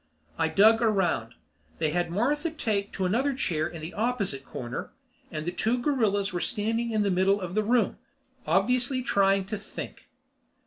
I 0.39 0.47
dug 0.47 0.81
around. 0.81 1.35
They 1.77 1.91
had 1.91 2.09
Martha 2.09 2.49
taped 2.49 2.91
to 2.95 3.05
another 3.05 3.35
chair 3.35 3.67
in 3.67 3.83
the 3.83 3.93
opposite 3.93 4.43
corner, 4.43 4.93
and 5.31 5.45
the 5.45 5.51
two 5.51 5.77
gorillas 5.77 6.33
were 6.33 6.41
standing 6.41 6.89
in 6.91 7.03
the 7.03 7.11
middle 7.11 7.39
of 7.39 7.53
the 7.53 7.61
room, 7.61 7.99
obviously 8.47 9.03
trying 9.03 9.45
to 9.45 9.59
think. 9.59 10.07